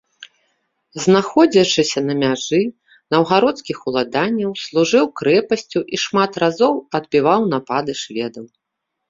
[1.03, 2.61] Знаходзячыся на мяжы
[3.17, 8.45] наўгародскіх уладанняў, служыў крэпасцю і шмат разоў адбіваў напады шведаў.